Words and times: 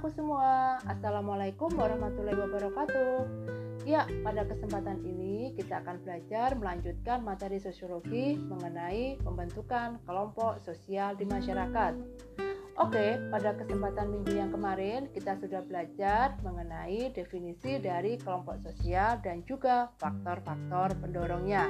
anakku 0.00 0.16
semua, 0.16 0.80
Assalamualaikum 0.88 1.76
warahmatullahi 1.76 2.32
wabarakatuh. 2.32 3.20
Ya, 3.84 4.08
pada 4.24 4.48
kesempatan 4.48 4.96
ini 5.04 5.52
kita 5.60 5.84
akan 5.84 6.00
belajar 6.00 6.56
melanjutkan 6.56 7.20
materi 7.20 7.60
sosiologi 7.60 8.40
mengenai 8.40 9.20
pembentukan 9.20 10.00
kelompok 10.08 10.56
sosial 10.64 11.20
di 11.20 11.28
masyarakat. 11.28 11.92
Oke, 12.80 13.20
pada 13.28 13.52
kesempatan 13.60 14.08
minggu 14.08 14.40
yang 14.40 14.48
kemarin 14.48 15.12
kita 15.12 15.36
sudah 15.36 15.60
belajar 15.68 16.32
mengenai 16.40 17.12
definisi 17.12 17.76
dari 17.76 18.16
kelompok 18.16 18.56
sosial 18.64 19.20
dan 19.20 19.44
juga 19.44 19.92
faktor-faktor 20.00 20.96
pendorongnya. 20.96 21.68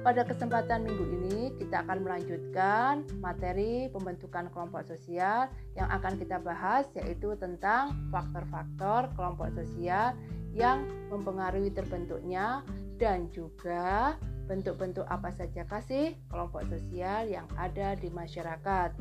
Pada 0.00 0.24
kesempatan 0.24 0.88
minggu 0.88 1.04
ini, 1.12 1.38
kita 1.60 1.84
akan 1.84 2.00
melanjutkan 2.00 3.04
materi 3.20 3.92
pembentukan 3.92 4.48
kelompok 4.48 4.88
sosial 4.88 5.52
yang 5.76 5.92
akan 5.92 6.16
kita 6.16 6.40
bahas, 6.40 6.88
yaitu 6.96 7.36
tentang 7.36 7.92
faktor-faktor 8.08 9.12
kelompok 9.12 9.52
sosial 9.52 10.16
yang 10.56 10.88
mempengaruhi 11.12 11.68
terbentuknya 11.68 12.64
dan 12.96 13.28
juga 13.28 14.16
bentuk-bentuk 14.48 15.04
apa 15.04 15.36
saja 15.36 15.68
kasih 15.68 16.16
kelompok 16.32 16.64
sosial 16.72 17.28
yang 17.28 17.44
ada 17.60 17.92
di 17.92 18.08
masyarakat. 18.08 18.96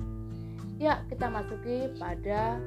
Ya, 0.83 0.99
kita 1.07 1.31
masuki 1.31 1.95
pada 1.95 2.59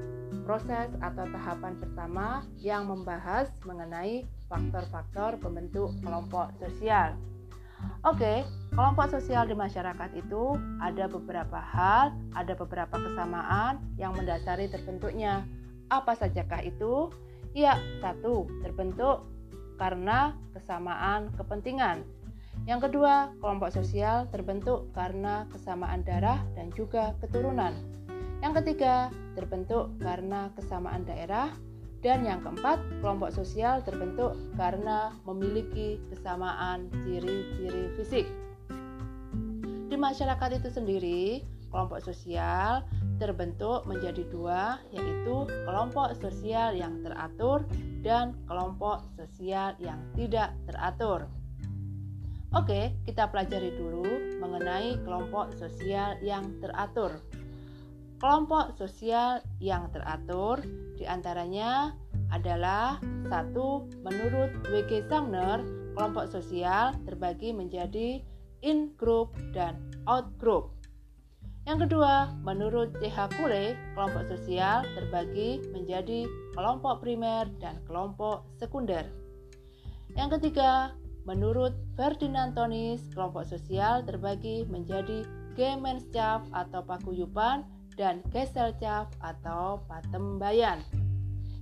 proses 0.49 0.89
atau 1.05 1.29
tahapan 1.29 1.77
pertama 1.77 2.49
yang 2.57 2.89
membahas 2.89 3.53
mengenai 3.69 4.25
faktor-faktor 4.49 5.37
pembentuk 5.37 5.93
kelompok 6.01 6.49
sosial. 6.57 7.13
Oke, 8.03 8.43
kelompok 8.75 9.15
sosial 9.15 9.47
di 9.47 9.55
masyarakat 9.55 10.11
itu 10.19 10.59
ada 10.83 11.07
beberapa 11.07 11.63
hal, 11.63 12.11
ada 12.35 12.55
beberapa 12.59 12.99
kesamaan 12.99 13.79
yang 13.95 14.11
mendasari 14.19 14.67
terbentuknya. 14.67 15.47
Apa 15.87 16.19
sajakah 16.19 16.67
itu? 16.67 17.15
Ya, 17.55 17.79
satu, 18.03 18.51
terbentuk 18.65 19.23
karena 19.79 20.35
kesamaan 20.51 21.31
kepentingan. 21.39 22.03
Yang 22.67 22.91
kedua, 22.91 23.35
kelompok 23.43 23.71
sosial 23.75 24.27
terbentuk 24.31 24.91
karena 24.95 25.47
kesamaan 25.51 26.03
darah 26.07 26.43
dan 26.55 26.71
juga 26.75 27.15
keturunan. 27.19 27.75
Yang 28.43 28.63
ketiga, 28.63 29.15
terbentuk 29.39 29.95
karena 30.03 30.51
kesamaan 30.59 31.07
daerah 31.07 31.55
dan 32.03 32.27
yang 32.27 32.43
keempat, 32.43 32.83
kelompok 32.99 33.31
sosial 33.31 33.79
terbentuk 33.87 34.35
karena 34.59 35.15
memiliki 35.23 36.03
kesamaan 36.11 36.91
ciri-ciri 37.07 37.95
fisik. 37.95 38.27
Di 39.87 39.95
masyarakat 39.95 40.59
itu 40.59 40.69
sendiri, 40.69 41.23
kelompok 41.71 42.03
sosial 42.03 42.83
terbentuk 43.23 43.87
menjadi 43.87 44.27
dua, 44.35 44.83
yaitu 44.91 45.47
kelompok 45.63 46.19
sosial 46.19 46.75
yang 46.75 46.99
teratur 47.07 47.63
dan 48.03 48.35
kelompok 48.51 49.07
sosial 49.15 49.79
yang 49.79 50.03
tidak 50.19 50.51
teratur. 50.67 51.31
Oke, 52.53 52.93
kita 53.09 53.31
pelajari 53.33 53.73
dulu 53.79 54.05
mengenai 54.43 55.01
kelompok 55.07 55.57
sosial 55.57 56.21
yang 56.21 56.45
teratur. 56.61 57.15
Kelompok 58.23 58.79
sosial 58.79 59.43
yang 59.59 59.91
teratur 59.91 60.63
di 60.95 61.03
antaranya 61.03 61.91
adalah 62.31 63.03
satu 63.27 63.91
menurut 64.07 64.63
W.G. 64.71 65.11
Sumner 65.11 65.59
kelompok 65.99 66.31
sosial 66.31 66.95
terbagi 67.03 67.51
menjadi 67.51 68.23
in 68.63 68.95
group 68.95 69.35
dan 69.51 69.75
out 70.07 70.31
group. 70.39 70.71
Yang 71.67 71.91
kedua, 71.91 72.31
menurut 72.47 72.95
C.H. 73.03 73.43
Kule, 73.43 73.75
kelompok 73.99 74.31
sosial 74.31 74.87
terbagi 74.95 75.59
menjadi 75.75 76.23
kelompok 76.55 77.03
primer 77.03 77.51
dan 77.59 77.83
kelompok 77.91 78.47
sekunder. 78.55 79.03
Yang 80.15 80.39
ketiga, 80.39 80.95
menurut 81.27 81.75
Ferdinand 81.99 82.55
Tonis, 82.55 83.03
kelompok 83.11 83.51
sosial 83.51 84.07
terbagi 84.07 84.63
menjadi 84.71 85.27
Gemeinschaft 85.59 86.47
atau 86.55 86.87
paguyuban 86.87 87.67
dan 87.95 88.25
Gesellschaft 88.33 89.13
atau 89.21 89.83
patembayan. 89.87 90.81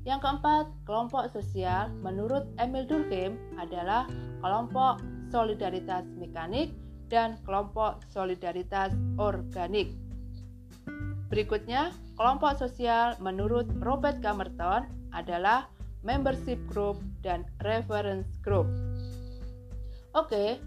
Yang 0.08 0.20
keempat, 0.24 0.64
kelompok 0.88 1.28
sosial 1.28 1.92
menurut 2.00 2.48
Emil 2.56 2.88
Durkheim 2.88 3.36
adalah 3.60 4.08
kelompok 4.40 5.04
solidaritas 5.28 6.08
mekanik 6.16 6.72
dan 7.12 7.36
kelompok 7.44 8.00
solidaritas 8.08 8.96
organik. 9.20 9.92
Berikutnya, 11.28 11.94
kelompok 12.16 12.58
sosial 12.58 13.14
menurut 13.22 13.68
Robert 13.84 14.18
Camerton 14.24 14.88
adalah 15.14 15.68
membership 16.00 16.58
group 16.66 16.98
dan 17.20 17.44
reference 17.62 18.26
group. 18.40 18.66
Oke, 20.16 20.58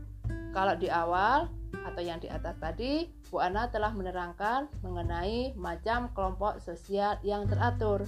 kalau 0.53 0.77
di 0.77 0.87
awal 0.87 1.49
atau 1.83 2.01
yang 2.05 2.21
di 2.21 2.29
atas 2.29 2.55
tadi, 2.61 3.09
Bu 3.33 3.41
Ana 3.41 3.65
telah 3.73 3.89
menerangkan 3.97 4.69
mengenai 4.85 5.57
macam 5.57 6.13
kelompok 6.13 6.61
sosial 6.61 7.17
yang 7.25 7.49
teratur. 7.49 8.05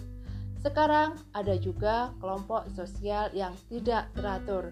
Sekarang 0.62 1.18
ada 1.34 1.58
juga 1.58 2.14
kelompok 2.22 2.70
sosial 2.78 3.34
yang 3.34 3.58
tidak 3.66 4.14
teratur. 4.14 4.70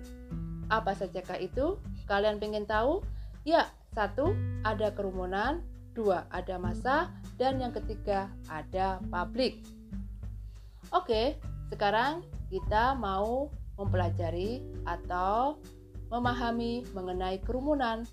Apa 0.69 0.93
sajakah 0.93 1.41
itu? 1.41 1.81
Kalian 2.05 2.37
ingin 2.37 2.69
tahu? 2.69 3.01
Ya, 3.49 3.65
satu, 3.97 4.37
ada 4.61 4.93
kerumunan, 4.93 5.65
dua, 5.97 6.29
ada 6.29 6.61
masa, 6.61 7.09
dan 7.41 7.57
yang 7.57 7.73
ketiga, 7.73 8.29
ada 8.45 9.01
publik. 9.09 9.57
Oke, 10.93 11.41
sekarang 11.73 12.21
kita 12.53 12.93
mau 12.93 13.49
mempelajari 13.81 14.61
atau 14.85 15.57
memahami 16.13 16.85
mengenai 16.93 17.41
kerumunan. 17.41 18.05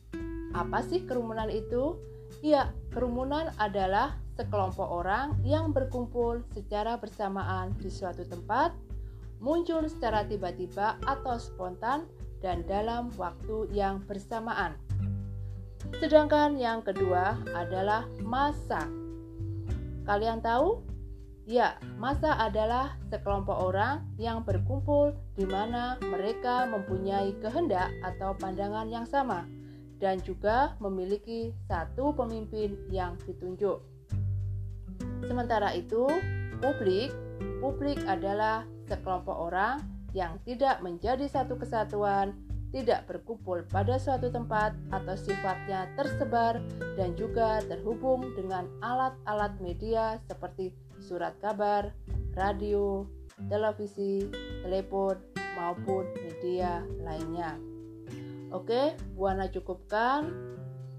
Apa 0.57 0.81
sih 0.81 1.05
kerumunan 1.05 1.53
itu? 1.53 2.01
Ya, 2.41 2.73
kerumunan 2.89 3.53
adalah 3.61 4.17
sekelompok 4.41 4.89
orang 4.89 5.37
yang 5.45 5.77
berkumpul 5.77 6.41
secara 6.57 6.97
bersamaan 6.97 7.77
di 7.77 7.93
suatu 7.93 8.25
tempat, 8.25 8.73
muncul 9.45 9.85
secara 9.85 10.25
tiba-tiba 10.25 10.97
atau 11.05 11.37
spontan, 11.37 12.09
dan 12.41 12.65
dalam 12.65 13.13
waktu 13.21 13.69
yang 13.77 14.01
bersamaan. 14.09 14.73
Sedangkan 16.01 16.57
yang 16.57 16.81
kedua 16.81 17.37
adalah 17.53 18.09
masa. 18.25 18.89
Kalian 20.09 20.41
tahu? 20.41 20.81
Ya, 21.45 21.77
masa 22.01 22.41
adalah 22.41 22.97
sekelompok 23.13 23.61
orang 23.61 24.09
yang 24.17 24.41
berkumpul 24.49 25.13
di 25.37 25.45
mana 25.45 26.01
mereka 26.01 26.65
mempunyai 26.65 27.37
kehendak 27.45 27.93
atau 28.01 28.33
pandangan 28.41 28.89
yang 28.89 29.05
sama 29.05 29.45
dan 30.01 30.19
juga 30.25 30.75
memiliki 30.81 31.53
satu 31.69 32.17
pemimpin 32.17 32.75
yang 32.89 33.15
ditunjuk. 33.29 33.85
Sementara 35.29 35.77
itu, 35.77 36.09
publik, 36.59 37.13
publik 37.61 38.01
adalah 38.09 38.65
sekelompok 38.89 39.37
orang 39.37 39.85
yang 40.17 40.41
tidak 40.43 40.83
menjadi 40.83 41.29
satu 41.31 41.55
kesatuan, 41.55 42.35
tidak 42.75 43.07
berkumpul 43.07 43.63
pada 43.69 44.01
suatu 44.01 44.33
tempat 44.33 44.75
atau 44.91 45.15
sifatnya 45.15 45.91
tersebar 45.95 46.59
dan 46.97 47.15
juga 47.15 47.63
terhubung 47.67 48.25
dengan 48.35 48.67
alat-alat 48.83 49.55
media 49.61 50.19
seperti 50.27 50.75
surat 51.03 51.37
kabar, 51.39 51.93
radio, 52.35 53.07
televisi, 53.51 54.27
telepon, 54.63 55.19
maupun 55.59 56.07
media 56.25 56.85
lainnya. 57.03 57.70
Oke, 58.51 58.99
Buana 59.15 59.47
cukupkan 59.47 60.35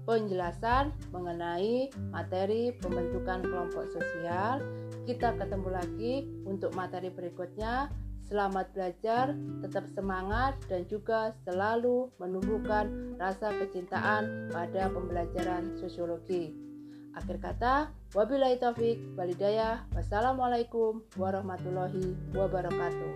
penjelasan 0.02 0.90
mengenai 1.14 1.92
materi 2.10 2.74
pembentukan 2.80 3.44
kelompok 3.44 3.86
sosial. 3.92 4.64
Kita 5.04 5.36
ketemu 5.38 5.68
lagi 5.70 6.14
untuk 6.48 6.74
materi 6.74 7.12
berikutnya. 7.12 7.92
Selamat 8.22 8.72
belajar, 8.72 9.36
tetap 9.60 9.84
semangat, 9.92 10.56
dan 10.70 10.88
juga 10.88 11.36
selalu 11.44 12.08
menumbuhkan 12.16 13.12
rasa 13.20 13.52
kecintaan 13.60 14.48
pada 14.48 14.88
pembelajaran 14.88 15.76
sosiologi. 15.76 16.56
Akhir 17.12 17.36
kata, 17.44 17.92
wabillahi 18.16 18.56
taufik, 18.56 18.96
walidayah, 19.20 19.84
wassalamualaikum 19.92 21.04
warahmatullahi 21.20 22.16
wabarakatuh. 22.32 23.12